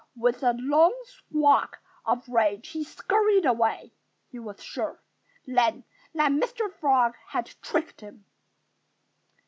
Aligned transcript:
With 0.15 0.41
a 0.41 0.55
loud 0.59 0.93
squawk 1.03 1.77
of 2.07 2.27
rage 2.27 2.69
he 2.69 2.83
scurried 2.83 3.45
away. 3.45 3.93
He 4.31 4.39
was 4.39 4.59
sure, 4.63 4.99
then, 5.45 5.83
that 6.15 6.31
Mr. 6.31 6.73
Frog 6.73 7.13
had 7.27 7.45
tricked 7.61 8.01
him. 8.01 8.25